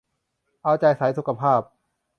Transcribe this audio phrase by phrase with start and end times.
[0.63, 1.61] เอาใจสายสุขภาพ